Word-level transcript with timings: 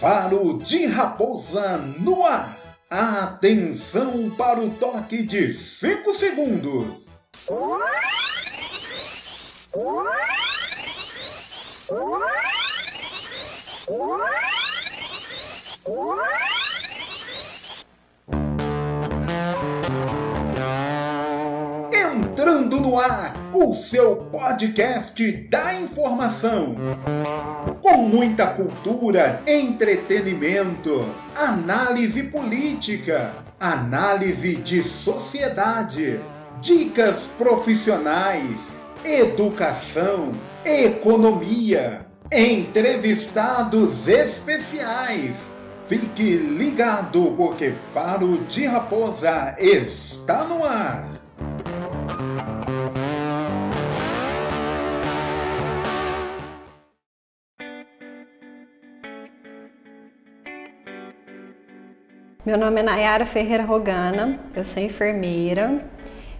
Faro 0.00 0.58
de 0.60 0.86
Raposa 0.86 1.76
no 1.98 2.24
ar. 2.24 2.56
Atenção 2.88 4.30
para 4.30 4.58
o 4.58 4.70
toque 4.70 5.22
de 5.22 5.52
5 5.52 6.14
segundos. 6.14 6.86
Entrando 21.92 22.80
no 22.80 22.98
ar, 22.98 23.34
o 23.52 23.74
seu 23.74 24.16
podcast 24.16 25.32
da 25.48 25.74
informação. 25.74 26.76
Com 27.82 27.96
muita 27.98 28.46
cultura, 28.46 29.42
entretenimento, 29.46 31.06
análise 31.34 32.24
política, 32.24 33.32
análise 33.58 34.56
de 34.56 34.82
sociedade, 34.82 36.20
dicas 36.60 37.28
profissionais, 37.36 38.60
educação, 39.04 40.32
economia, 40.64 42.06
entrevistados 42.30 44.06
especiais. 44.06 45.34
Fique 45.88 46.36
ligado 46.36 47.34
porque 47.36 47.72
Faro 47.92 48.38
de 48.44 48.66
Raposa 48.66 49.56
está 49.58 50.44
no 50.44 50.64
ar. 50.64 51.09
Meu 62.50 62.58
nome 62.58 62.80
é 62.80 62.82
Nayara 62.82 63.24
Ferreira 63.24 63.64
Rogana, 63.64 64.40
eu 64.56 64.64
sou 64.64 64.82
enfermeira, 64.82 65.84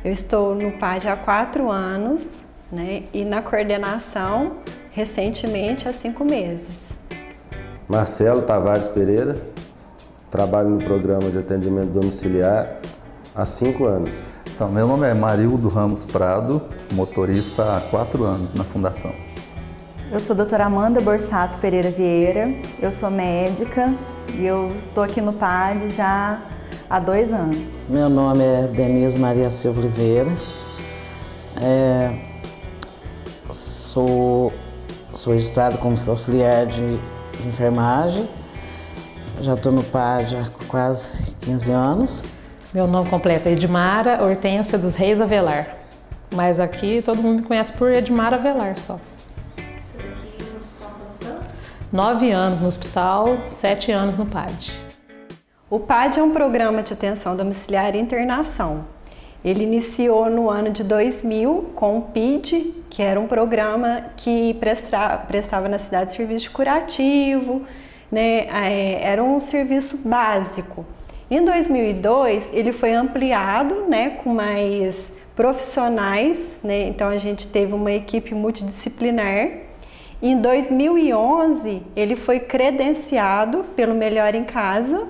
eu 0.04 0.10
estou 0.10 0.56
no 0.56 0.72
PAD 0.72 1.08
há 1.08 1.14
quatro 1.14 1.70
anos 1.70 2.26
né, 2.72 3.04
e 3.14 3.24
na 3.24 3.40
coordenação 3.40 4.56
recentemente 4.90 5.88
há 5.88 5.92
cinco 5.92 6.24
meses. 6.24 6.80
Marcelo 7.88 8.42
Tavares 8.42 8.88
Pereira, 8.88 9.40
trabalho 10.32 10.70
no 10.70 10.82
programa 10.82 11.30
de 11.30 11.38
atendimento 11.38 11.92
domiciliar 11.92 12.80
há 13.32 13.44
cinco 13.44 13.84
anos. 13.84 14.10
Então, 14.52 14.68
meu 14.68 14.88
nome 14.88 15.06
é 15.06 15.14
Marildo 15.14 15.68
Ramos 15.68 16.04
Prado, 16.04 16.60
motorista 16.90 17.76
há 17.76 17.80
quatro 17.82 18.24
anos 18.24 18.52
na 18.52 18.64
Fundação. 18.64 19.29
Eu 20.12 20.18
sou 20.18 20.34
a 20.34 20.38
doutora 20.38 20.64
Amanda 20.64 21.00
Borsato 21.00 21.58
Pereira 21.58 21.88
Vieira, 21.88 22.52
eu 22.82 22.90
sou 22.90 23.08
médica 23.12 23.94
e 24.34 24.44
eu 24.44 24.74
estou 24.76 25.04
aqui 25.04 25.20
no 25.20 25.32
PAD 25.32 25.88
já 25.90 26.40
há 26.90 26.98
dois 26.98 27.32
anos. 27.32 27.72
Meu 27.88 28.08
nome 28.08 28.42
é 28.42 28.66
Denise 28.66 29.16
Maria 29.16 29.52
Silva 29.52 29.78
Oliveira, 29.78 30.28
é, 31.62 32.12
sou, 33.52 34.52
sou 35.14 35.32
registrada 35.32 35.78
como 35.78 35.94
auxiliar 36.08 36.66
de, 36.66 36.98
enfermagem, 37.46 38.28
já 39.40 39.54
estou 39.54 39.70
no 39.70 39.84
PAD 39.84 40.36
há 40.36 40.66
quase 40.66 41.36
15 41.36 41.70
anos. 41.70 42.24
Meu 42.74 42.88
nome 42.88 43.08
completo 43.08 43.48
é 43.48 43.52
Edmara 43.52 44.24
Hortência 44.24 44.76
dos 44.76 44.96
Reis 44.96 45.20
Avelar, 45.20 45.76
mas 46.34 46.58
aqui 46.58 47.00
todo 47.00 47.22
mundo 47.22 47.42
me 47.42 47.46
conhece 47.46 47.72
por 47.72 47.92
Edmara 47.92 48.34
Avelar 48.34 48.76
só. 48.76 48.98
Nove 51.92 52.30
anos 52.30 52.62
no 52.62 52.68
hospital, 52.68 53.36
sete 53.50 53.90
anos 53.90 54.16
no 54.16 54.24
PAD. 54.24 54.72
O 55.68 55.80
PAD 55.80 56.20
é 56.20 56.22
um 56.22 56.30
programa 56.30 56.84
de 56.84 56.92
atenção 56.92 57.34
domiciliar 57.34 57.96
e 57.96 57.98
internação. 57.98 58.84
Ele 59.44 59.64
iniciou 59.64 60.30
no 60.30 60.48
ano 60.48 60.70
de 60.70 60.84
2000 60.84 61.72
com 61.74 61.98
o 61.98 62.02
PID, 62.02 62.74
que 62.88 63.02
era 63.02 63.18
um 63.18 63.26
programa 63.26 64.04
que 64.16 64.54
prestava 64.54 65.68
na 65.68 65.78
cidade 65.80 66.14
serviço 66.14 66.52
curativo, 66.52 67.62
né? 68.08 68.46
era 69.02 69.20
um 69.24 69.40
serviço 69.40 69.96
básico. 69.96 70.86
Em 71.28 71.44
2002 71.44 72.50
ele 72.52 72.70
foi 72.70 72.92
ampliado, 72.92 73.86
né, 73.88 74.10
com 74.10 74.32
mais 74.32 75.12
profissionais, 75.34 76.56
né? 76.62 76.86
Então 76.86 77.08
a 77.08 77.18
gente 77.18 77.48
teve 77.48 77.74
uma 77.74 77.90
equipe 77.90 78.32
multidisciplinar 78.32 79.69
em 80.22 80.38
2011, 80.38 81.82
ele 81.96 82.14
foi 82.14 82.40
credenciado 82.40 83.64
pelo 83.74 83.94
Melhor 83.94 84.34
em 84.34 84.44
Casa. 84.44 85.06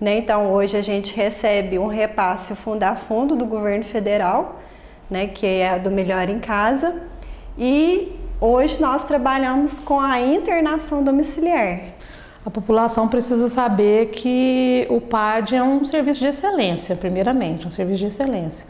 Né? 0.00 0.18
Então, 0.18 0.50
hoje 0.52 0.76
a 0.76 0.82
gente 0.82 1.14
recebe 1.14 1.78
um 1.78 1.86
repasse 1.86 2.56
Fundar 2.56 2.96
Fundo 2.96 3.36
do 3.36 3.46
governo 3.46 3.84
federal, 3.84 4.60
né? 5.08 5.28
que 5.28 5.46
é 5.46 5.78
do 5.78 5.88
Melhor 5.88 6.28
em 6.28 6.40
Casa. 6.40 7.00
E 7.56 8.18
hoje 8.40 8.80
nós 8.80 9.04
trabalhamos 9.04 9.78
com 9.78 10.00
a 10.00 10.20
internação 10.20 11.04
domiciliar. 11.04 11.80
A 12.44 12.50
população 12.50 13.06
precisa 13.06 13.48
saber 13.48 14.06
que 14.06 14.84
o 14.90 15.00
PAD 15.00 15.54
é 15.54 15.62
um 15.62 15.84
serviço 15.84 16.18
de 16.20 16.26
excelência, 16.26 16.96
primeiramente, 16.96 17.68
um 17.68 17.70
serviço 17.70 18.00
de 18.00 18.06
excelência. 18.06 18.66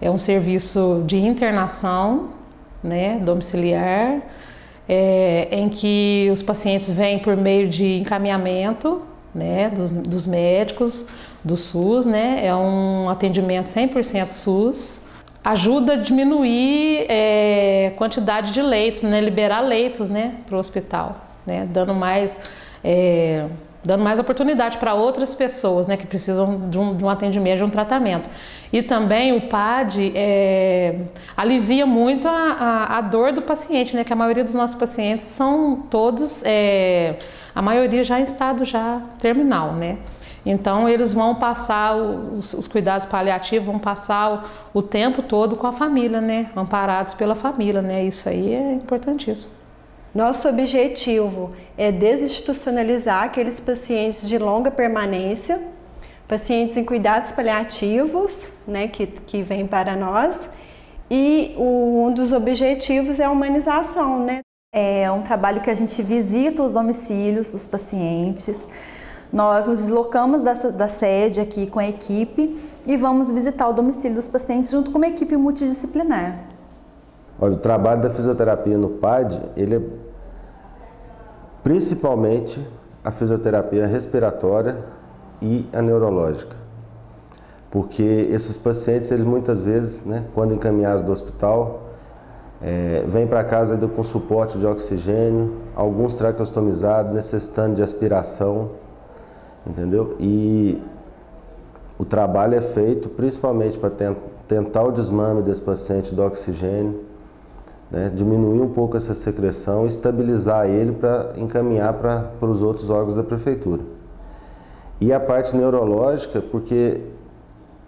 É 0.00 0.08
um 0.08 0.18
serviço 0.18 1.02
de 1.04 1.16
internação 1.16 2.34
né, 2.82 3.16
domiciliar, 3.16 4.20
é, 4.88 5.48
em 5.50 5.68
que 5.68 6.28
os 6.32 6.42
pacientes 6.42 6.90
vêm 6.90 7.18
por 7.18 7.36
meio 7.36 7.68
de 7.68 7.98
encaminhamento 7.98 9.02
né, 9.34 9.70
do, 9.70 9.88
dos 9.88 10.26
médicos, 10.26 11.06
do 11.44 11.56
SUS, 11.56 12.06
né, 12.06 12.40
é 12.44 12.54
um 12.54 13.08
atendimento 13.08 13.66
100% 13.66 14.30
SUS, 14.30 15.00
ajuda 15.44 15.92
a 15.92 15.96
diminuir 15.96 17.06
é, 17.08 17.92
quantidade 17.96 18.52
de 18.52 18.62
leitos, 18.62 19.02
né, 19.02 19.20
liberar 19.20 19.60
leitos 19.60 20.08
né, 20.08 20.36
para 20.46 20.56
o 20.56 20.58
hospital, 20.58 21.24
né, 21.46 21.68
dando 21.70 21.94
mais 21.94 22.40
é, 22.82 23.46
dando 23.86 24.02
mais 24.02 24.18
oportunidade 24.18 24.78
para 24.78 24.94
outras 24.94 25.34
pessoas 25.34 25.86
né, 25.86 25.96
que 25.96 26.06
precisam 26.06 26.68
de 26.68 26.76
um, 26.76 26.96
de 26.96 27.04
um, 27.04 27.08
atendimento, 27.08 27.58
de 27.58 27.64
um 27.64 27.70
tratamento. 27.70 28.28
E 28.72 28.82
também 28.82 29.32
o 29.32 29.42
PAD 29.42 30.12
é, 30.14 31.02
alivia 31.36 31.86
muito 31.86 32.26
a, 32.26 32.32
a, 32.32 32.98
a, 32.98 33.00
dor 33.00 33.32
do 33.32 33.42
paciente, 33.42 33.94
né, 33.94 34.02
que 34.02 34.12
a 34.12 34.16
maioria 34.16 34.42
dos 34.42 34.54
nossos 34.54 34.76
pacientes 34.76 35.26
são 35.26 35.84
todos, 35.88 36.42
é, 36.44 37.20
a 37.54 37.62
maioria 37.62 38.02
já 38.02 38.18
em 38.18 38.24
estado 38.24 38.64
já 38.64 39.00
terminal, 39.18 39.72
né? 39.72 39.98
Então 40.44 40.88
eles 40.88 41.12
vão 41.12 41.34
passar 41.34 41.96
os, 41.96 42.54
os 42.54 42.68
cuidados 42.68 43.04
paliativos, 43.06 43.66
vão 43.66 43.80
passar 43.80 44.48
o, 44.74 44.78
o 44.78 44.82
tempo 44.82 45.22
todo 45.22 45.56
com 45.56 45.66
a 45.66 45.72
família, 45.72 46.20
né? 46.20 46.50
Amparados 46.54 47.14
pela 47.14 47.34
família, 47.34 47.82
né? 47.82 48.04
Isso 48.04 48.28
aí 48.28 48.54
é 48.54 48.72
importantíssimo. 48.74 49.55
Nosso 50.16 50.48
objetivo 50.48 51.50
é 51.76 51.92
desinstitucionalizar 51.92 53.24
aqueles 53.24 53.60
pacientes 53.60 54.26
de 54.26 54.38
longa 54.38 54.70
permanência, 54.70 55.60
pacientes 56.26 56.74
em 56.74 56.82
cuidados 56.82 57.32
paliativos, 57.32 58.40
né, 58.66 58.88
que, 58.88 59.06
que 59.06 59.42
vêm 59.42 59.66
para 59.66 59.94
nós, 59.94 60.48
e 61.10 61.54
o, 61.58 62.06
um 62.06 62.14
dos 62.14 62.32
objetivos 62.32 63.20
é 63.20 63.24
a 63.24 63.30
humanização, 63.30 64.24
né? 64.24 64.40
É 64.74 65.10
um 65.10 65.20
trabalho 65.20 65.60
que 65.60 65.68
a 65.68 65.74
gente 65.74 66.02
visita 66.02 66.62
os 66.62 66.72
domicílios 66.72 67.52
dos 67.52 67.66
pacientes, 67.66 68.70
nós 69.30 69.68
nos 69.68 69.80
deslocamos 69.80 70.40
da, 70.40 70.54
da 70.54 70.88
sede 70.88 71.42
aqui 71.42 71.66
com 71.66 71.78
a 71.78 71.86
equipe 71.86 72.58
e 72.86 72.96
vamos 72.96 73.30
visitar 73.30 73.68
o 73.68 73.74
domicílio 73.74 74.16
dos 74.16 74.28
pacientes 74.28 74.70
junto 74.70 74.90
com 74.90 74.96
uma 74.96 75.08
equipe 75.08 75.36
multidisciplinar. 75.36 76.38
Olha, 77.38 77.52
o 77.52 77.58
trabalho 77.58 78.00
da 78.00 78.08
fisioterapia 78.08 78.78
no 78.78 78.88
PAD, 78.88 79.42
ele 79.58 79.76
é 79.76 80.05
principalmente 81.66 82.64
a 83.02 83.10
fisioterapia 83.10 83.88
respiratória 83.88 84.76
e 85.42 85.66
a 85.72 85.82
neurológica. 85.82 86.54
Porque 87.72 88.04
esses 88.04 88.56
pacientes, 88.56 89.10
eles 89.10 89.24
muitas 89.24 89.64
vezes, 89.64 90.04
né, 90.06 90.26
quando 90.32 90.54
encaminhados 90.54 91.02
do 91.02 91.10
hospital, 91.10 91.88
é, 92.62 93.02
vêm 93.08 93.26
para 93.26 93.42
casa 93.42 93.76
com 93.88 94.02
suporte 94.04 94.56
de 94.56 94.64
oxigênio, 94.64 95.56
alguns 95.74 96.14
traqueostomizados, 96.14 97.12
necessitando 97.12 97.74
de 97.74 97.82
aspiração, 97.82 98.70
entendeu? 99.66 100.14
E 100.20 100.80
o 101.98 102.04
trabalho 102.04 102.54
é 102.54 102.60
feito 102.60 103.08
principalmente 103.08 103.76
para 103.76 103.90
tentar 104.46 104.84
o 104.84 104.92
desmame 104.92 105.42
desse 105.42 105.62
paciente 105.62 106.14
do 106.14 106.22
oxigênio, 106.22 107.05
né, 107.90 108.10
diminuir 108.14 108.60
um 108.60 108.68
pouco 108.68 108.96
essa 108.96 109.14
secreção, 109.14 109.86
estabilizar 109.86 110.66
ele 110.66 110.92
para 110.92 111.32
encaminhar 111.36 111.94
para 111.94 112.48
os 112.48 112.62
outros 112.62 112.90
órgãos 112.90 113.16
da 113.16 113.22
prefeitura. 113.22 113.82
E 115.00 115.12
a 115.12 115.20
parte 115.20 115.54
neurológica, 115.54 116.40
porque 116.40 117.00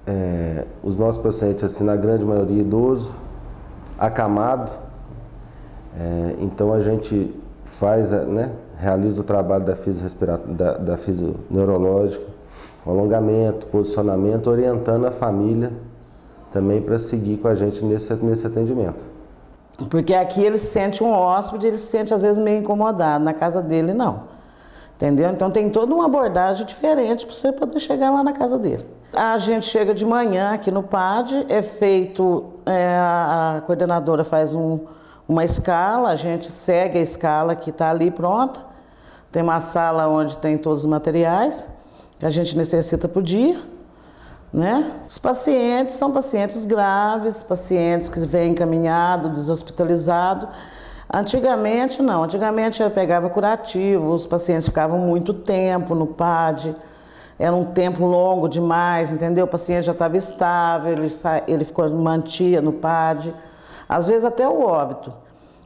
é, 0.07 0.65
os 0.83 0.97
nossos 0.97 1.21
pacientes, 1.23 1.65
assim, 1.65 1.85
na 1.85 1.97
grande 1.97 2.25
maioria, 2.25 2.61
idoso, 2.61 3.13
acamado, 3.99 4.71
é, 5.99 6.37
então 6.41 6.73
a 6.73 6.81
gente 6.81 7.35
faz, 7.65 8.13
né, 8.13 8.53
realiza 8.79 9.21
o 9.21 9.25
trabalho 9.25 9.65
da 9.65 9.75
da, 10.47 10.73
da 10.79 10.97
fisioneurológica, 10.97 12.25
alongamento, 12.87 13.67
posicionamento, 13.67 14.49
orientando 14.49 15.07
a 15.07 15.11
família 15.11 15.73
também 16.53 16.81
para 16.81 16.99
seguir 16.99 17.39
com 17.39 17.49
a 17.49 17.55
gente 17.55 17.85
nesse, 17.85 18.15
nesse 18.15 18.47
atendimento. 18.47 19.18
Porque 19.87 20.13
aqui 20.13 20.43
ele 20.43 20.59
se 20.59 20.67
sente 20.67 21.05
um 21.05 21.13
hóspede, 21.13 21.69
ele 21.69 21.79
se 21.79 21.87
sente 21.87 22.13
às 22.13 22.23
vezes 22.23 22.43
meio 22.43 22.61
incomodado, 22.61 23.25
na 23.25 23.33
casa 23.33 23.63
dele 23.63 23.95
não. 23.95 24.25
Entendeu? 24.97 25.31
Então 25.31 25.51
tem 25.51 25.71
toda 25.71 25.95
uma 25.95 26.07
abordagem 26.07 26.67
diferente 26.67 27.25
para 27.25 27.35
você 27.35 27.53
poder 27.53 27.79
chegar 27.79 28.11
lá 28.11 28.25
na 28.25 28.33
casa 28.33 28.59
dele. 28.59 28.85
A 29.13 29.39
gente 29.39 29.67
chega 29.67 29.95
de 29.95 30.05
manhã 30.05 30.53
aqui 30.53 30.73
no 30.73 30.83
PAD, 30.83 31.47
é 31.49 31.63
feito, 31.63 32.47
é, 32.67 32.97
a 32.99 33.63
coordenadora 33.65 34.25
faz 34.25 34.53
um, 34.53 34.81
uma 35.29 35.45
escala, 35.45 36.11
a 36.11 36.17
gente 36.17 36.51
segue 36.51 36.99
a 36.99 37.03
escala 37.03 37.55
que 37.55 37.71
está 37.71 37.91
ali 37.91 38.11
pronta. 38.11 38.61
Tem 39.31 39.43
uma 39.43 39.61
sala 39.61 40.09
onde 40.09 40.37
tem 40.39 40.59
todos 40.59 40.81
os 40.81 40.91
materiais 40.91 41.71
que 42.19 42.27
a 42.27 42.31
gente 42.31 42.57
necessita 42.57 43.09
por 43.09 43.23
dia. 43.23 43.57
Né? 44.53 44.93
Os 45.07 45.19
pacientes 45.19 45.95
são 45.95 46.11
pacientes 46.11 46.65
graves, 46.65 47.43
pacientes 47.43 48.09
que 48.09 48.19
vêm 48.21 48.53
encaminhado, 48.53 49.29
deshospitalizado. 49.29 50.49
Antigamente 51.13 52.03
não, 52.03 52.25
antigamente 52.25 52.83
eu 52.83 52.91
pegava 52.91 53.31
curativo, 53.31 54.13
os 54.13 54.27
pacientes 54.27 54.69
ficavam 54.69 54.99
muito 54.99 55.33
tempo 55.33 55.95
no 55.95 56.07
PAD, 56.07 56.75
era 57.39 57.55
um 57.55 57.65
tempo 57.65 58.05
longo 58.05 58.49
demais, 58.49 59.13
entendeu? 59.13 59.45
O 59.45 59.49
paciente 59.49 59.85
já 59.85 59.93
estava 59.93 60.17
estável, 60.17 60.93
ele, 60.93 61.09
ele 61.47 61.65
ficou, 61.65 61.89
mantia 61.91 62.61
no 62.61 62.73
PAD, 62.73 63.35
às 63.89 64.07
vezes 64.07 64.25
até 64.25 64.47
o 64.47 64.63
óbito. 64.63 65.13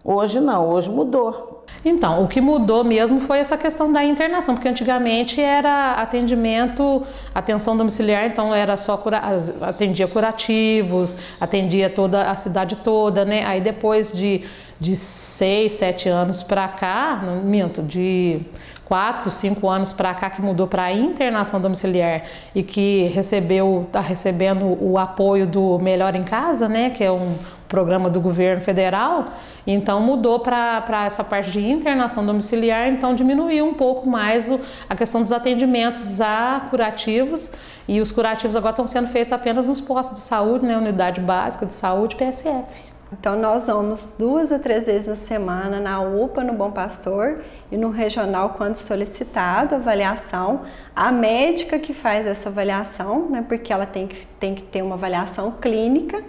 Hoje 0.04 0.40
não, 0.40 0.69
hoje 0.69 0.90
mudou. 0.90 1.64
Então, 1.84 2.25
o 2.25 2.28
que 2.28 2.40
mudou 2.40 2.82
mesmo 2.82 3.20
foi 3.20 3.38
essa 3.38 3.56
questão 3.56 3.93
da 3.93 4.04
internação, 4.04 4.54
porque 4.54 4.69
antigamente 4.69 5.40
era 5.40 5.94
atendimento, 5.94 7.04
atenção 7.34 7.76
domiciliar, 7.76 8.25
então 8.25 8.54
era 8.54 8.76
só 8.76 8.96
cura, 8.96 9.20
atendia 9.60 10.08
curativos, 10.08 11.16
atendia 11.40 11.88
toda 11.88 12.31
a 12.31 12.34
cidade 12.34 12.76
toda, 12.76 13.25
né? 13.25 13.44
Aí 13.46 13.60
depois 13.60 14.12
de, 14.12 14.43
de 14.78 14.96
seis, 14.96 15.75
sete 15.75 16.08
anos 16.08 16.43
para 16.43 16.66
cá, 16.66 17.20
não 17.25 17.37
minto, 17.37 17.81
de 17.82 18.40
quatro, 18.84 19.31
cinco 19.31 19.69
anos 19.69 19.93
para 19.93 20.12
cá 20.14 20.31
que 20.31 20.43
mudou 20.43 20.66
para 20.66 20.93
internação 20.93 21.60
domiciliar 21.60 22.25
e 22.54 22.62
que 22.62 23.04
recebeu, 23.14 23.84
está 23.87 24.00
recebendo 24.00 24.76
o 24.81 24.99
apoio 24.99 25.46
do 25.46 25.78
Melhor 25.78 26.14
em 26.14 26.25
Casa, 26.25 26.69
né? 26.69 26.90
Que 26.90 27.02
é 27.02 27.10
um 27.10 27.34
programa 27.73 28.11
do 28.11 28.21
governo 28.21 28.61
federal, 28.61 29.29
então 29.67 29.99
mudou 29.99 30.41
para 30.41 31.07
essa 31.07 31.25
parte 31.25 31.51
de 31.51 31.67
internação 31.67 32.25
domiciliar, 32.27 32.87
então 32.89 33.15
diminuiu 33.15 33.65
um 33.65 33.73
pouco 33.73 34.07
mais 34.07 34.47
o, 34.47 34.61
a 34.91 34.95
questão 34.95 35.23
dos 35.23 35.33
atendimentos 35.33 36.21
a 36.21 36.67
curativos 36.69 37.51
e 37.89 37.99
os 37.99 38.13
curativos 38.13 38.57
agora 38.57 38.73
estão 38.73 38.87
sendo 38.87 39.09
feitos 39.09 39.33
apenas 39.33 39.67
nos 39.67 39.81
postos 39.81 40.19
de 40.19 40.25
saúde, 40.25 40.67
né, 40.67 40.77
unidade 40.77 41.19
básica 41.23 41.65
de 41.65 41.73
saúde, 41.73 42.15
PSF. 42.15 42.93
Então 43.11 43.39
nós 43.39 43.67
vamos 43.67 44.15
duas 44.19 44.53
a 44.53 44.59
três 44.59 44.85
vezes 44.85 45.07
na 45.07 45.17
semana 45.17 45.81
na 45.81 46.01
UPA, 46.03 46.45
no 46.45 46.53
Bom 46.53 46.71
Pastor 46.71 47.43
e 47.71 47.77
no 47.77 47.89
regional 47.89 48.51
quando 48.51 48.77
solicitado 48.77 49.75
avaliação. 49.75 50.61
A 50.95 51.11
médica 51.11 51.79
que 51.79 51.95
faz 51.95 52.27
essa 52.27 52.51
avaliação, 52.51 53.31
né, 53.31 53.45
porque 53.49 53.73
ela 53.73 53.87
tem 53.87 54.07
que, 54.07 54.27
tem 54.39 54.55
que 54.55 54.63
ter 54.63 54.83
uma 54.83 54.95
avaliação 54.95 55.53
clínica 55.53 56.23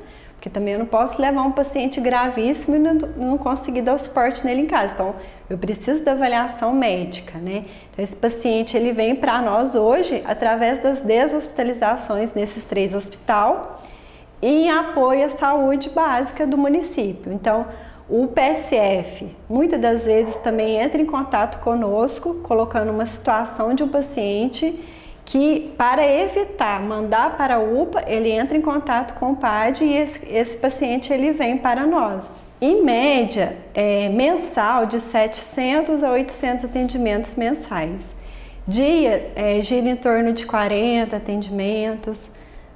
porque 0.44 0.50
também 0.50 0.74
eu 0.74 0.80
não 0.80 0.86
posso 0.86 1.22
levar 1.22 1.44
um 1.44 1.54
paciente 1.54 2.02
gravíssimo 2.02 2.76
e 2.76 2.80
não, 2.80 2.94
não 3.16 3.38
conseguir 3.38 3.82
dar 3.82 3.94
o 3.94 3.98
suporte 3.98 4.46
nele 4.46 4.64
em 4.64 4.66
casa. 4.66 4.94
Então, 4.94 5.16
eu 5.50 5.58
preciso 5.58 6.04
da 6.04 6.12
avaliação 6.12 6.74
médica, 6.74 7.40
né? 7.40 7.64
Então, 7.90 8.04
esse 8.04 8.14
paciente 8.14 8.76
ele 8.76 8.92
vem 8.92 9.16
para 9.16 9.42
nós 9.42 9.74
hoje 9.74 10.22
através 10.26 10.80
das 10.80 11.00
deshospitalizações 11.00 12.34
nesses 12.34 12.66
três 12.66 12.94
hospitais 12.94 13.58
e 14.42 14.66
em 14.66 14.70
apoio 14.70 15.24
à 15.24 15.30
saúde 15.30 15.90
básica 15.92 16.46
do 16.46 16.58
município. 16.58 17.32
Então, 17.32 17.66
o 18.10 18.28
PSF 18.28 19.34
muitas 19.50 19.80
das 19.80 20.04
vezes 20.04 20.36
também 20.40 20.76
entra 20.76 21.02
em 21.02 21.06
contato 21.06 21.64
conosco, 21.64 22.42
colocando 22.44 22.92
uma 22.92 23.06
situação 23.06 23.74
de 23.74 23.82
um 23.82 23.88
paciente 23.88 24.78
que 25.26 25.74
para 25.78 26.06
evitar 26.06 26.82
mandar 26.82 27.38
para 27.38 27.56
a 27.56 27.60
UPA, 27.60 28.04
ele 28.08 28.30
entra 28.30 28.58
em 28.58 28.62
contato 28.62 29.14
com 29.20 29.32
o 29.32 29.36
PAD 29.36 29.84
e 29.84 29.96
esse, 29.96 30.28
esse 30.34 30.58
paciente 30.58 31.14
ele 31.14 31.32
vem 31.32 31.58
para 31.58 31.86
nós. 31.86 32.42
Em 32.62 32.84
média, 32.84 33.58
é, 33.74 34.10
mensal 34.10 34.86
de 34.86 35.00
700 35.00 36.04
a 36.04 36.12
800 36.12 36.66
atendimentos 36.66 37.36
mensais. 37.36 38.16
Dia 38.68 39.32
é, 39.36 39.62
gira 39.62 39.90
em 39.90 39.96
torno 39.96 40.32
de 40.32 40.46
40 40.46 41.16
atendimentos. 41.16 42.32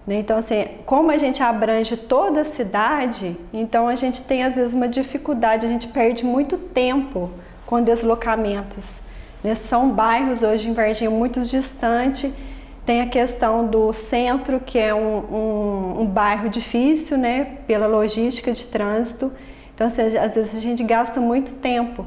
Né? 0.06 0.20
Então, 0.20 0.38
assim, 0.38 0.68
como 0.86 1.12
a 1.12 1.18
gente 1.18 1.42
abrange 1.42 1.96
toda 1.96 2.42
a 2.42 2.46
cidade, 2.46 3.38
então 3.54 3.88
a 3.88 3.96
gente 3.96 4.24
tem 4.24 4.44
às 4.44 4.56
vezes 4.56 4.74
uma 4.74 4.88
dificuldade, 4.88 5.66
a 5.66 5.70
gente 5.70 5.88
perde 5.88 6.26
muito 6.26 6.58
tempo 6.58 7.30
com 7.66 7.82
deslocamentos. 7.82 8.84
Né? 9.44 9.56
São 9.56 9.92
bairros 9.92 10.44
hoje 10.44 10.70
em 10.70 10.74
Varginha 10.74 11.10
muito 11.10 11.42
distantes. 11.42 12.34
Tem 12.86 13.02
a 13.02 13.08
questão 13.08 13.68
do 13.68 13.92
centro, 13.92 14.60
que 14.60 14.80
é 14.80 14.96
um, 14.96 15.18
um, 15.18 16.02
um 16.02 16.06
bairro 16.06 16.50
difícil, 16.50 17.18
né? 17.18 17.58
Pela 17.68 17.86
logística 17.86 18.54
de 18.54 18.66
trânsito. 18.66 19.32
Então, 19.76 19.88
assim, 19.88 20.02
às 20.02 20.36
vezes 20.36 20.56
a 20.56 20.60
gente 20.60 20.84
gasta 20.84 21.20
muito 21.20 21.52
tempo. 21.56 22.06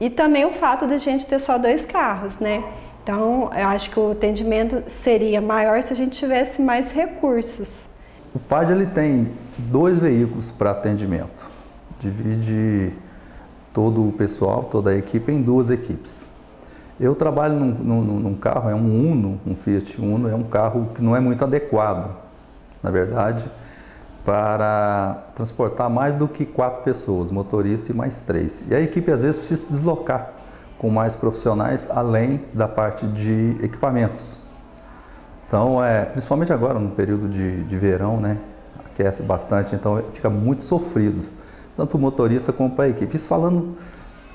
E 0.00 0.08
também 0.08 0.44
o 0.46 0.52
fato 0.52 0.86
de 0.86 0.94
a 0.94 0.98
gente 0.98 1.26
ter 1.26 1.38
só 1.38 1.58
dois 1.58 1.84
carros, 1.84 2.38
né? 2.38 2.64
Então, 3.02 3.50
eu 3.54 3.66
acho 3.68 3.90
que 3.90 3.98
o 3.98 4.12
atendimento 4.12 4.82
seria 4.88 5.40
maior 5.40 5.82
se 5.82 5.92
a 5.92 5.96
gente 5.96 6.18
tivesse 6.18 6.62
mais 6.62 6.92
recursos. 6.92 7.86
O 8.34 8.38
PAD 8.38 8.72
ele 8.72 8.86
tem 8.86 9.32
dois 9.58 9.98
veículos 9.98 10.52
para 10.52 10.70
atendimento. 10.70 11.50
Divide 11.98 12.92
todo 13.74 14.06
o 14.06 14.12
pessoal, 14.12 14.64
toda 14.64 14.90
a 14.90 14.96
equipe 14.96 15.32
em 15.32 15.38
duas 15.38 15.70
equipes. 15.70 16.29
Eu 17.00 17.14
trabalho 17.14 17.54
num, 17.54 17.72
num, 17.72 18.20
num, 18.20 18.34
carro, 18.34 18.68
é 18.68 18.74
um 18.74 19.10
Uno, 19.10 19.40
um 19.46 19.56
Fiat 19.56 19.98
Uno, 19.98 20.28
é 20.28 20.34
um 20.34 20.42
carro 20.42 20.90
que 20.94 21.02
não 21.02 21.16
é 21.16 21.20
muito 21.20 21.42
adequado, 21.42 22.14
na 22.82 22.90
verdade, 22.90 23.50
para 24.22 25.16
transportar 25.34 25.88
mais 25.88 26.14
do 26.14 26.28
que 26.28 26.44
quatro 26.44 26.82
pessoas, 26.82 27.30
motorista 27.30 27.90
e 27.90 27.94
mais 27.94 28.20
três. 28.20 28.62
E 28.68 28.74
a 28.74 28.80
equipe 28.82 29.10
às 29.10 29.22
vezes 29.22 29.38
precisa 29.38 29.62
se 29.62 29.68
deslocar 29.68 30.32
com 30.76 30.90
mais 30.90 31.16
profissionais, 31.16 31.88
além 31.90 32.40
da 32.52 32.68
parte 32.68 33.06
de 33.06 33.56
equipamentos. 33.62 34.38
Então, 35.46 35.82
é, 35.82 36.04
principalmente 36.04 36.52
agora 36.52 36.78
no 36.78 36.90
período 36.90 37.30
de, 37.30 37.64
de 37.64 37.78
verão, 37.78 38.20
né, 38.20 38.36
aquece 38.84 39.22
bastante, 39.22 39.74
então 39.74 40.02
fica 40.12 40.28
muito 40.28 40.62
sofrido, 40.62 41.26
tanto 41.74 41.96
o 41.96 41.98
motorista 41.98 42.52
como 42.52 42.70
para 42.70 42.84
a 42.84 42.88
equipe. 42.90 43.16
Isso 43.16 43.26
falando 43.26 43.78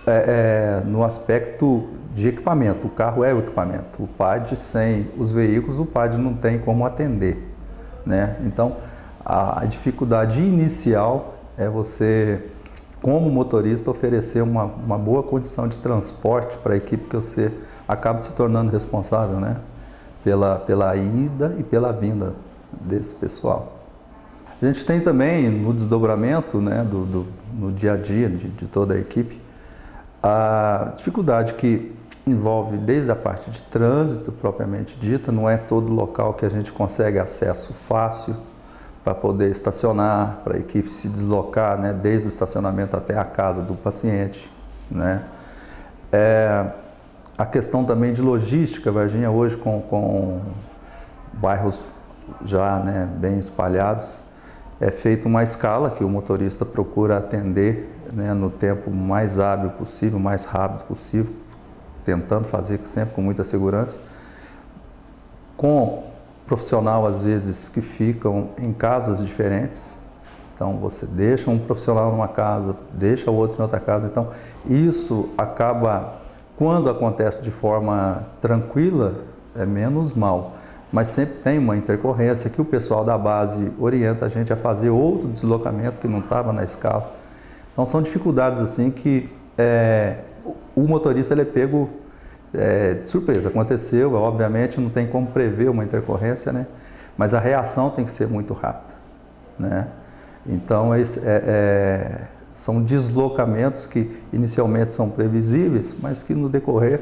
é, 0.07 0.81
é, 0.81 0.83
no 0.85 1.03
aspecto 1.03 1.87
de 2.13 2.27
equipamento. 2.27 2.87
O 2.87 2.89
carro 2.89 3.23
é 3.23 3.33
o 3.33 3.39
equipamento. 3.39 4.03
O 4.03 4.07
PAD 4.07 4.57
sem 4.57 5.09
os 5.17 5.31
veículos, 5.31 5.79
o 5.79 5.85
PAD 5.85 6.17
não 6.17 6.33
tem 6.33 6.59
como 6.59 6.85
atender. 6.85 7.51
Né? 8.05 8.37
Então, 8.45 8.77
a, 9.25 9.61
a 9.61 9.65
dificuldade 9.65 10.41
inicial 10.41 11.35
é 11.57 11.67
você, 11.67 12.41
como 13.01 13.29
motorista, 13.29 13.89
oferecer 13.89 14.41
uma, 14.41 14.65
uma 14.65 14.97
boa 14.97 15.23
condição 15.23 15.67
de 15.67 15.79
transporte 15.79 16.57
para 16.59 16.73
a 16.73 16.77
equipe 16.77 17.09
que 17.09 17.15
você 17.15 17.51
acaba 17.87 18.21
se 18.21 18.31
tornando 18.33 18.71
responsável 18.71 19.39
né? 19.39 19.57
pela, 20.23 20.57
pela 20.59 20.95
ida 20.95 21.55
e 21.57 21.63
pela 21.63 21.91
vinda 21.91 22.33
desse 22.71 23.15
pessoal. 23.15 23.79
A 24.61 24.65
gente 24.65 24.85
tem 24.85 25.01
também 25.01 25.49
no 25.49 25.73
desdobramento, 25.73 26.61
né, 26.61 26.83
do, 26.89 27.05
do 27.05 27.27
no 27.53 27.71
dia 27.71 27.93
a 27.93 27.97
dia 27.97 28.29
de, 28.29 28.47
de 28.49 28.67
toda 28.67 28.93
a 28.93 28.97
equipe, 28.97 29.39
a 30.27 30.93
dificuldade 30.95 31.53
que 31.53 31.95
envolve 32.25 32.77
desde 32.77 33.11
a 33.11 33.15
parte 33.15 33.51
de 33.51 33.61
trânsito 33.61 34.31
propriamente 34.31 34.97
dita, 34.97 35.31
não 35.31 35.47
é 35.47 35.55
todo 35.55 35.93
local 35.93 36.33
que 36.33 36.43
a 36.43 36.49
gente 36.49 36.73
consegue 36.73 37.19
acesso 37.19 37.75
fácil 37.75 38.35
para 39.03 39.13
poder 39.13 39.51
estacionar, 39.51 40.39
para 40.43 40.55
a 40.55 40.59
equipe 40.59 40.89
se 40.89 41.07
deslocar, 41.07 41.79
né, 41.79 41.93
desde 41.93 42.27
o 42.27 42.29
estacionamento 42.29 42.97
até 42.97 43.15
a 43.15 43.23
casa 43.23 43.61
do 43.61 43.75
paciente, 43.75 44.51
né. 44.89 45.25
É, 46.11 46.65
a 47.37 47.45
questão 47.45 47.85
também 47.85 48.11
de 48.11 48.21
logística, 48.23 48.91
Varginha 48.91 49.29
hoje 49.29 49.55
com, 49.55 49.79
com 49.81 50.41
bairros 51.33 51.83
já 52.43 52.79
né, 52.79 53.07
bem 53.17 53.37
espalhados, 53.37 54.17
é 54.81 54.89
feita 54.89 55.27
uma 55.27 55.43
escala 55.43 55.91
que 55.91 56.03
o 56.03 56.09
motorista 56.09 56.65
procura 56.65 57.19
atender 57.19 57.94
né, 58.13 58.33
no 58.33 58.49
tempo 58.49 58.91
mais 58.91 59.39
hábil 59.39 59.71
possível, 59.71 60.19
mais 60.19 60.43
rápido 60.43 60.85
possível, 60.85 61.33
tentando 62.03 62.45
fazer 62.45 62.79
sempre 62.85 63.15
com 63.15 63.21
muita 63.21 63.43
segurança, 63.43 63.99
com 65.57 66.03
profissional 66.45 67.05
às 67.05 67.23
vezes 67.23 67.67
que 67.67 67.81
ficam 67.81 68.49
em 68.57 68.71
casas 68.71 69.25
diferentes. 69.25 69.95
Então 70.53 70.77
você 70.77 71.05
deixa 71.05 71.49
um 71.49 71.59
profissional 71.59 72.11
numa 72.11 72.27
casa, 72.27 72.75
deixa 72.93 73.29
o 73.29 73.33
outro 73.33 73.59
em 73.59 73.61
outra 73.61 73.79
casa. 73.79 74.07
Então 74.07 74.29
isso 74.65 75.29
acaba 75.37 76.23
Quando 76.57 76.89
acontece 76.89 77.41
de 77.41 77.51
forma 77.51 78.23
tranquila, 78.39 79.15
é 79.53 79.65
menos 79.65 80.13
mal, 80.13 80.53
mas 80.89 81.09
sempre 81.09 81.35
tem 81.43 81.59
uma 81.59 81.75
intercorrência 81.75 82.49
que 82.49 82.61
o 82.61 82.65
pessoal 82.65 83.03
da 83.03 83.17
base 83.17 83.69
orienta 83.77 84.25
a 84.25 84.29
gente 84.29 84.53
a 84.53 84.55
fazer 84.55 84.89
outro 84.89 85.27
deslocamento 85.27 85.99
que 85.99 86.07
não 86.07 86.19
estava 86.19 86.53
na 86.53 86.63
escala. 86.63 87.11
Então 87.75 87.85
são 87.85 88.01
dificuldades 88.01 88.61
assim 88.61 88.89
que 88.89 89.29
é, 89.57 90.19
o 90.73 90.83
motorista 90.83 91.33
ele 91.33 91.41
é 91.41 91.45
pego 91.45 91.89
é, 92.53 92.93
de 92.93 93.09
surpresa. 93.09 93.49
Aconteceu, 93.49 94.13
obviamente 94.13 94.79
não 94.79 94.89
tem 94.89 95.05
como 95.05 95.27
prever 95.27 95.69
uma 95.69 95.83
intercorrência, 95.83 96.53
né? 96.53 96.67
Mas 97.17 97.33
a 97.33 97.39
reação 97.39 97.89
tem 97.89 98.05
que 98.05 98.13
ser 98.13 98.27
muito 98.27 98.53
rápida, 98.53 98.93
né? 99.59 99.89
Então 100.47 100.93
é, 100.93 101.03
é, 101.25 102.21
são 102.53 102.81
deslocamentos 102.81 103.85
que 103.85 104.23
inicialmente 104.31 104.93
são 104.93 105.09
previsíveis, 105.09 105.93
mas 106.01 106.23
que 106.23 106.33
no 106.33 106.47
decorrer 106.47 107.01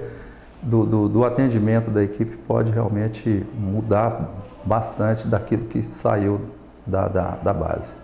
do, 0.60 0.88
do, 0.88 1.08
do, 1.08 1.24
atendimento 1.24 1.92
da 1.92 2.02
equipe 2.02 2.36
pode 2.48 2.72
realmente 2.72 3.46
mudar 3.54 4.28
bastante 4.64 5.28
daquilo 5.28 5.66
que 5.66 5.94
saiu 5.94 6.42
da, 6.88 7.08
da, 7.08 7.32
da 7.36 7.54
base. 7.54 8.03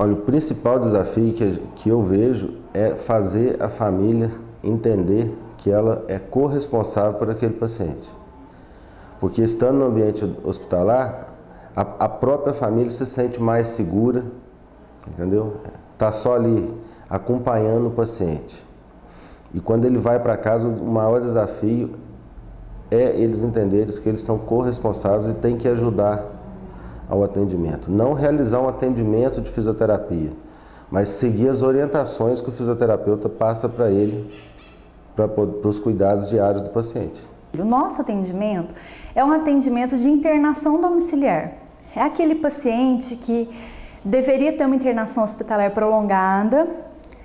Olha, 0.00 0.14
o 0.14 0.16
principal 0.16 0.78
desafio 0.78 1.30
que, 1.34 1.62
que 1.76 1.90
eu 1.90 2.02
vejo 2.02 2.54
é 2.72 2.96
fazer 2.96 3.62
a 3.62 3.68
família 3.68 4.30
entender 4.64 5.30
que 5.58 5.70
ela 5.70 6.06
é 6.08 6.18
corresponsável 6.18 7.18
por 7.18 7.28
aquele 7.28 7.52
paciente. 7.52 8.10
Porque 9.20 9.42
estando 9.42 9.74
no 9.74 9.84
ambiente 9.84 10.24
hospitalar, 10.42 11.28
a, 11.76 11.82
a 11.82 12.08
própria 12.08 12.54
família 12.54 12.90
se 12.90 13.04
sente 13.04 13.42
mais 13.42 13.68
segura, 13.68 14.24
entendeu? 15.06 15.58
Está 15.92 16.10
só 16.10 16.34
ali 16.34 16.72
acompanhando 17.06 17.88
o 17.88 17.90
paciente. 17.90 18.64
E 19.52 19.60
quando 19.60 19.84
ele 19.84 19.98
vai 19.98 20.18
para 20.18 20.34
casa, 20.38 20.66
o 20.66 20.90
maior 20.90 21.20
desafio 21.20 21.90
é 22.90 23.20
eles 23.20 23.42
entenderem 23.42 23.94
que 23.94 24.08
eles 24.08 24.22
são 24.22 24.38
corresponsáveis 24.38 25.28
e 25.28 25.34
têm 25.34 25.58
que 25.58 25.68
ajudar 25.68 26.39
ao 27.10 27.24
atendimento. 27.24 27.90
Não 27.90 28.12
realizar 28.12 28.60
um 28.60 28.68
atendimento 28.68 29.40
de 29.40 29.50
fisioterapia, 29.50 30.30
mas 30.90 31.08
seguir 31.08 31.48
as 31.48 31.60
orientações 31.60 32.40
que 32.40 32.48
o 32.48 32.52
fisioterapeuta 32.52 33.28
passa 33.28 33.68
para 33.68 33.90
ele 33.90 34.32
para 35.16 35.68
os 35.68 35.78
cuidados 35.78 36.30
diários 36.30 36.62
do 36.62 36.70
paciente. 36.70 37.20
O 37.58 37.64
nosso 37.64 38.00
atendimento 38.00 38.72
é 39.14 39.24
um 39.24 39.32
atendimento 39.32 39.96
de 39.96 40.08
internação 40.08 40.80
domiciliar. 40.80 41.54
É 41.94 42.00
aquele 42.00 42.36
paciente 42.36 43.16
que 43.16 43.50
deveria 44.04 44.52
ter 44.52 44.64
uma 44.64 44.76
internação 44.76 45.24
hospitalar 45.24 45.72
prolongada, 45.72 46.66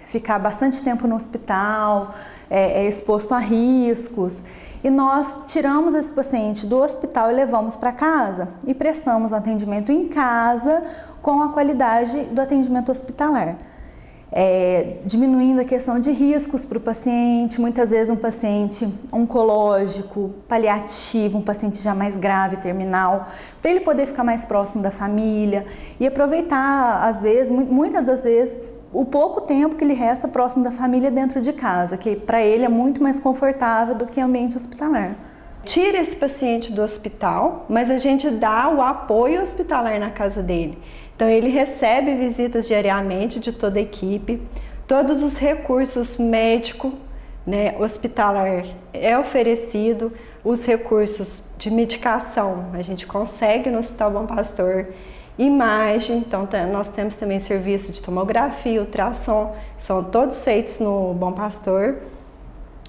ficar 0.05 0.39
bastante 0.39 0.83
tempo 0.83 1.07
no 1.07 1.15
hospital, 1.15 2.15
é, 2.49 2.83
é 2.83 2.87
exposto 2.87 3.33
a 3.33 3.37
riscos. 3.37 4.43
E 4.85 4.89
nós 4.91 5.35
tiramos 5.47 5.95
esse 5.95 6.13
paciente 6.13 6.67
do 6.67 6.77
hospital 6.77 7.31
e 7.31 7.33
levamos 7.33 7.75
para 7.75 7.91
casa 7.91 8.49
e 8.67 8.71
prestamos 8.71 9.31
o 9.31 9.35
atendimento 9.35 9.91
em 9.91 10.07
casa 10.07 10.83
com 11.23 11.41
a 11.41 11.49
qualidade 11.49 12.15
do 12.25 12.39
atendimento 12.39 12.91
hospitalar. 12.91 13.57
É, 14.31 14.97
diminuindo 15.03 15.59
a 15.59 15.65
questão 15.65 15.99
de 15.99 16.11
riscos 16.11 16.67
para 16.67 16.77
o 16.77 16.81
paciente, 16.81 17.59
muitas 17.59 17.89
vezes 17.89 18.13
um 18.13 18.15
paciente 18.15 18.87
oncológico, 19.11 20.35
paliativo, 20.47 21.39
um 21.39 21.41
paciente 21.41 21.81
já 21.81 21.95
mais 21.95 22.15
grave, 22.15 22.57
terminal, 22.57 23.29
para 23.63 23.71
ele 23.71 23.79
poder 23.79 24.05
ficar 24.05 24.23
mais 24.23 24.45
próximo 24.45 24.83
da 24.83 24.91
família 24.91 25.65
e 25.99 26.05
aproveitar, 26.05 27.07
às 27.07 27.23
vezes, 27.23 27.51
muitas 27.51 28.05
das 28.05 28.23
vezes, 28.23 28.55
o 28.95 29.03
pouco 29.03 29.41
tempo 29.41 29.75
que 29.75 29.83
lhe 29.83 29.93
resta 29.93 30.25
próximo 30.25 30.63
da 30.63 30.71
família 30.71 31.11
dentro 31.11 31.41
de 31.41 31.51
casa, 31.51 31.97
que 31.97 32.15
para 32.15 32.41
ele 32.41 32.63
é 32.63 32.69
muito 32.69 33.03
mais 33.03 33.19
confortável 33.19 33.93
do 33.93 34.05
que 34.05 34.21
ambiente 34.21 34.55
hospitalar. 34.55 35.17
Tira 35.65 35.97
esse 35.97 36.15
paciente 36.15 36.71
do 36.71 36.81
hospital, 36.81 37.65
mas 37.67 37.91
a 37.91 37.97
gente 37.97 38.29
dá 38.29 38.69
o 38.69 38.81
apoio 38.81 39.41
hospitalar 39.41 39.99
na 39.99 40.11
casa 40.11 40.41
dele. 40.41 40.77
Então 41.13 41.27
ele 41.27 41.49
recebe 41.49 42.15
visitas 42.15 42.69
diariamente 42.69 43.37
de 43.37 43.51
toda 43.51 43.79
a 43.79 43.81
equipe, 43.81 44.41
todos 44.87 45.21
os 45.21 45.37
recursos 45.37 46.17
médico, 46.17 46.93
né, 47.45 47.75
hospitalar 47.77 48.65
é 48.93 49.19
oferecido, 49.19 50.13
os 50.41 50.65
recursos 50.65 51.43
de 51.57 51.69
medicação 51.69 52.67
a 52.71 52.81
gente 52.81 53.05
consegue 53.05 53.69
no 53.69 53.79
Hospital 53.79 54.11
Bom 54.11 54.25
Pastor, 54.25 54.87
imagem, 55.37 56.19
então 56.19 56.47
nós 56.71 56.87
temos 56.89 57.15
também 57.15 57.39
serviço 57.39 57.91
de 57.91 58.01
tomografia, 58.01 58.79
ultrassom, 58.79 59.53
são 59.77 60.03
todos 60.03 60.43
feitos 60.43 60.79
no 60.79 61.13
Bom 61.13 61.31
Pastor. 61.31 61.97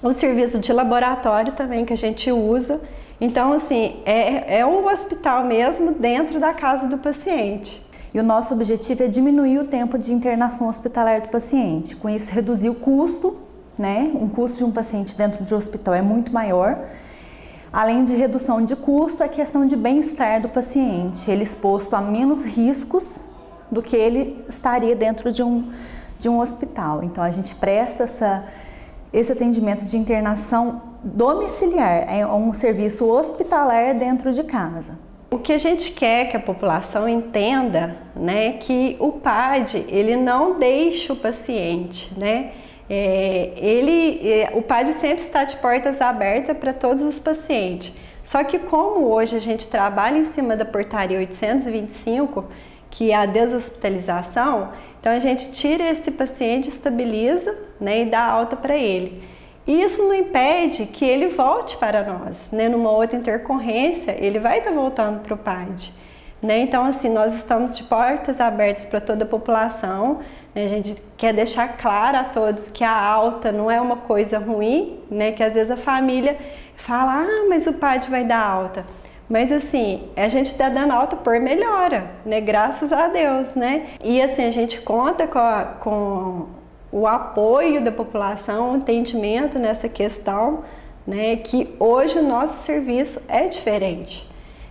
O 0.01 0.13
serviço 0.13 0.59
de 0.59 0.71
laboratório 0.71 1.53
também 1.53 1.83
que 1.83 1.93
a 1.93 1.97
gente 1.97 2.31
usa. 2.31 2.79
Então, 3.19 3.51
assim, 3.53 4.01
é, 4.05 4.59
é 4.59 4.65
o 4.65 4.85
hospital 4.85 5.43
mesmo 5.43 5.93
dentro 5.93 6.39
da 6.39 6.53
casa 6.53 6.87
do 6.87 6.97
paciente. 6.97 7.85
E 8.13 8.19
o 8.19 8.23
nosso 8.23 8.53
objetivo 8.53 9.03
é 9.03 9.07
diminuir 9.07 9.59
o 9.59 9.65
tempo 9.65 9.97
de 9.97 10.13
internação 10.13 10.69
hospitalar 10.69 11.21
do 11.21 11.29
paciente. 11.29 11.95
Com 11.95 12.09
isso, 12.09 12.31
reduzir 12.31 12.69
o 12.69 12.75
custo, 12.75 13.37
né? 13.77 14.11
Um 14.13 14.29
custo 14.29 14.59
de 14.59 14.63
um 14.63 14.71
paciente 14.71 15.17
dentro 15.17 15.43
de 15.43 15.53
um 15.53 15.57
hospital 15.57 15.93
é 15.93 16.01
muito 16.01 16.31
maior. 16.31 16.79
Além 17.71 18.03
de 18.03 18.15
redução 18.15 18.63
de 18.63 18.75
custo, 18.75 19.23
a 19.23 19.27
questão 19.27 19.65
de 19.65 19.75
bem-estar 19.75 20.41
do 20.41 20.49
paciente, 20.49 21.29
ele 21.29 21.43
exposto 21.43 21.95
a 21.95 22.01
menos 22.01 22.43
riscos 22.43 23.23
do 23.69 23.81
que 23.81 23.95
ele 23.95 24.43
estaria 24.47 24.95
dentro 24.95 25.31
de 25.31 25.43
um, 25.43 25.71
de 26.17 26.29
um 26.29 26.39
hospital. 26.39 27.03
Então, 27.03 27.23
a 27.23 27.31
gente 27.31 27.53
presta 27.55 28.05
essa, 28.05 28.45
esse 29.11 29.31
atendimento 29.31 29.85
de 29.85 29.97
internação 29.97 30.81
domiciliar, 31.03 32.05
é 32.07 32.25
um 32.25 32.53
serviço 32.53 33.09
hospitalar 33.09 33.95
dentro 33.95 34.31
de 34.31 34.43
casa. 34.43 34.97
O 35.29 35.37
que 35.37 35.51
a 35.51 35.57
gente 35.57 35.91
quer 35.91 36.29
que 36.29 36.37
a 36.37 36.39
população 36.39 37.07
entenda, 37.07 37.97
né, 38.15 38.53
que 38.53 38.95
o 38.97 39.11
PAD 39.11 39.85
ele 39.89 40.15
não 40.15 40.57
deixa 40.57 41.11
o 41.11 41.15
paciente, 41.17 42.17
né? 42.17 42.51
É, 42.89 43.51
ele, 43.57 44.29
é, 44.29 44.51
o 44.53 44.61
PAD 44.61 44.93
sempre 44.93 45.23
está 45.23 45.43
de 45.43 45.57
portas 45.57 46.01
abertas 46.01 46.57
para 46.57 46.73
todos 46.73 47.03
os 47.03 47.19
pacientes. 47.19 47.93
Só 48.23 48.43
que 48.43 48.59
como 48.59 49.07
hoje 49.07 49.35
a 49.35 49.39
gente 49.39 49.67
trabalha 49.67 50.17
em 50.17 50.25
cima 50.25 50.55
da 50.55 50.65
portaria 50.65 51.17
825, 51.17 52.45
que 52.89 53.11
é 53.11 53.15
a 53.15 53.25
deshospitalização, 53.25 54.71
então 54.99 55.11
a 55.11 55.19
gente 55.19 55.51
tira 55.51 55.89
esse 55.89 56.11
paciente, 56.11 56.69
estabiliza, 56.69 57.57
né, 57.79 58.01
e 58.01 58.05
dá 58.05 58.25
alta 58.25 58.55
para 58.55 58.75
ele. 58.75 59.23
E 59.65 59.81
isso 59.81 60.01
não 60.01 60.13
impede 60.13 60.85
que 60.85 61.05
ele 61.05 61.27
volte 61.27 61.75
para 61.75 62.01
nós, 62.03 62.49
né? 62.53 62.69
Numa 62.69 62.89
outra 62.89 63.17
intercorrência, 63.17 64.15
ele 64.17 64.39
vai 64.39 64.59
estar 64.59 64.71
voltando 64.71 65.19
para 65.19 65.33
o 65.33 65.37
PAD. 65.37 65.93
Né? 66.41 66.59
Então, 66.59 66.85
assim, 66.85 67.09
nós 67.09 67.33
estamos 67.33 67.75
de 67.75 67.83
portas 67.83 68.39
abertas 68.39 68.85
para 68.85 69.01
toda 69.01 69.25
a 69.25 69.27
população. 69.27 70.19
A 70.63 70.67
gente 70.67 70.95
quer 71.15 71.33
deixar 71.33 71.77
claro 71.77 72.17
a 72.17 72.23
todos 72.23 72.69
que 72.69 72.83
a 72.83 72.99
alta 72.99 73.51
não 73.51 73.69
é 73.69 73.79
uma 73.79 73.97
coisa 73.97 74.39
ruim, 74.39 74.99
né? 75.09 75.31
Que 75.31 75.43
às 75.43 75.53
vezes 75.53 75.71
a 75.71 75.77
família 75.77 76.37
fala, 76.75 77.25
ah, 77.25 77.45
mas 77.47 77.67
o 77.67 77.73
PAD 77.73 78.09
vai 78.09 78.23
dar 78.23 78.43
alta. 78.43 78.85
Mas 79.29 79.51
assim, 79.51 80.09
a 80.15 80.27
gente 80.29 80.47
está 80.47 80.69
dando 80.69 80.93
alta 80.93 81.15
por 81.15 81.39
melhora, 81.39 82.11
né? 82.25 82.39
Graças 82.41 82.91
a 82.93 83.07
Deus, 83.07 83.53
né? 83.55 83.87
E 84.03 84.21
assim, 84.21 84.45
a 84.45 84.51
gente 84.51 84.81
conta 84.81 85.27
com, 85.27 85.39
a, 85.39 85.63
com 85.79 86.47
o 86.91 87.05
apoio 87.05 87.83
da 87.83 87.91
população, 87.91 88.73
o 88.73 88.77
entendimento 88.77 89.59
nessa 89.59 89.89
questão, 89.89 90.63
né, 91.05 91.37
que 91.37 91.75
hoje 91.79 92.19
o 92.19 92.23
nosso 92.23 92.63
serviço 92.65 93.21
é 93.27 93.47
diferente. 93.47 94.27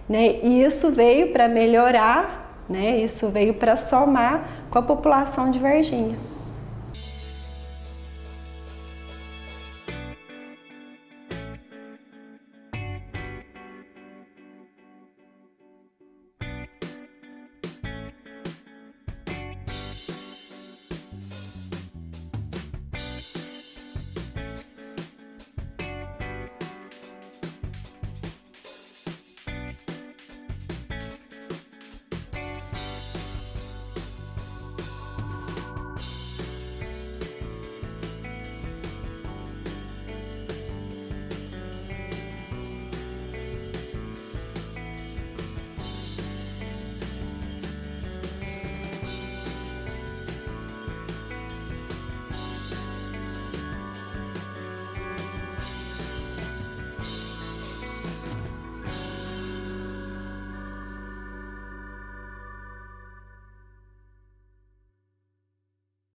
Né, 0.09 0.39
e 0.43 0.63
isso 0.63 0.91
veio 0.91 1.33
para 1.33 1.49
melhorar, 1.49 2.46
né, 2.69 2.99
isso 2.99 3.29
veio 3.29 3.55
para 3.55 3.77
somar 3.77 4.49
com 4.71 4.79
a 4.79 4.83
população 4.83 5.51
de 5.51 5.59
Varginha. 5.59 6.17